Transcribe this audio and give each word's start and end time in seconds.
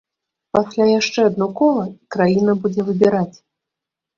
Пасля 0.55 0.87
яшчэ 0.99 1.19
адно 1.29 1.47
кола, 1.61 1.83
і 1.91 2.17
краіна 2.17 2.51
будзе 2.65 2.81
выбіраць. 2.89 3.37